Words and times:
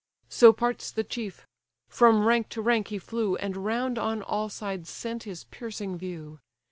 So 0.29 0.51
parts 0.51 0.89
the 0.89 1.03
chief; 1.03 1.45
from 1.87 2.25
rank 2.25 2.49
to 2.49 2.61
rank 2.63 2.87
he 2.87 2.97
flew, 2.97 3.35
And 3.35 3.55
round 3.55 3.99
on 3.99 4.23
all 4.23 4.49
sides 4.49 4.89
sent 4.89 5.25
his 5.25 5.43
piercing 5.43 5.95
view. 5.95 6.39